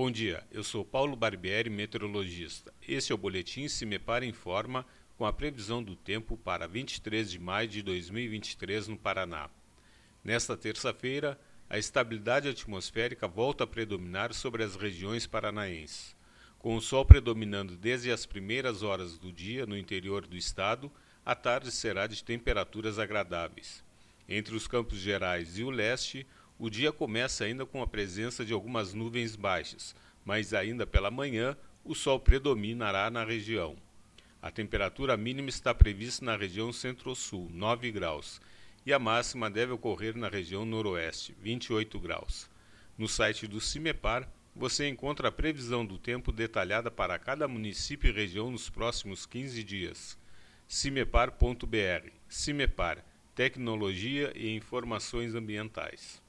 Bom 0.00 0.12
dia, 0.12 0.46
eu 0.52 0.62
sou 0.62 0.84
Paulo 0.84 1.16
Barbieri, 1.16 1.68
meteorologista. 1.68 2.72
Este 2.86 3.10
é 3.10 3.14
o 3.16 3.18
Boletim 3.18 3.66
Se 3.66 3.84
Me 3.84 3.98
Para 3.98 4.24
Informa 4.24 4.86
com 5.16 5.26
a 5.26 5.32
previsão 5.32 5.82
do 5.82 5.96
tempo 5.96 6.36
para 6.36 6.68
23 6.68 7.28
de 7.28 7.36
maio 7.36 7.66
de 7.66 7.82
2023 7.82 8.86
no 8.86 8.96
Paraná. 8.96 9.50
Nesta 10.22 10.56
terça-feira, 10.56 11.36
a 11.68 11.78
estabilidade 11.78 12.48
atmosférica 12.48 13.26
volta 13.26 13.64
a 13.64 13.66
predominar 13.66 14.32
sobre 14.32 14.62
as 14.62 14.76
regiões 14.76 15.26
paranaenses. 15.26 16.14
Com 16.60 16.76
o 16.76 16.80
sol 16.80 17.04
predominando 17.04 17.76
desde 17.76 18.12
as 18.12 18.24
primeiras 18.24 18.84
horas 18.84 19.18
do 19.18 19.32
dia 19.32 19.66
no 19.66 19.76
interior 19.76 20.28
do 20.28 20.36
estado, 20.36 20.92
a 21.26 21.34
tarde 21.34 21.72
será 21.72 22.06
de 22.06 22.22
temperaturas 22.22 23.00
agradáveis. 23.00 23.82
Entre 24.28 24.54
os 24.54 24.68
Campos 24.68 24.98
Gerais 24.98 25.58
e 25.58 25.64
o 25.64 25.70
leste, 25.70 26.24
o 26.58 26.68
dia 26.68 26.90
começa 26.90 27.44
ainda 27.44 27.64
com 27.64 27.80
a 27.82 27.86
presença 27.86 28.44
de 28.44 28.52
algumas 28.52 28.92
nuvens 28.92 29.36
baixas, 29.36 29.94
mas 30.24 30.52
ainda 30.52 30.86
pela 30.86 31.10
manhã 31.10 31.56
o 31.84 31.94
sol 31.94 32.18
predominará 32.18 33.08
na 33.10 33.24
região. 33.24 33.76
A 34.42 34.50
temperatura 34.50 35.16
mínima 35.16 35.48
está 35.48 35.72
prevista 35.74 36.24
na 36.24 36.36
região 36.36 36.72
centro-sul, 36.72 37.48
9 37.52 37.90
graus, 37.92 38.40
e 38.84 38.92
a 38.92 38.98
máxima 38.98 39.48
deve 39.48 39.72
ocorrer 39.72 40.16
na 40.16 40.28
região 40.28 40.64
noroeste, 40.64 41.34
28 41.40 41.98
graus. 42.00 42.50
No 42.96 43.08
site 43.08 43.46
do 43.46 43.60
CIMEPAR, 43.60 44.28
você 44.54 44.88
encontra 44.88 45.28
a 45.28 45.32
previsão 45.32 45.86
do 45.86 45.98
tempo 45.98 46.32
detalhada 46.32 46.90
para 46.90 47.18
cada 47.18 47.46
município 47.46 48.10
e 48.10 48.12
região 48.12 48.50
nos 48.50 48.68
próximos 48.68 49.24
15 49.24 49.62
dias. 49.62 50.18
cimepar.br. 50.66 52.10
CIMEPAR 52.28 53.04
Tecnologia 53.34 54.32
e 54.34 54.52
Informações 54.56 55.34
Ambientais. 55.36 56.20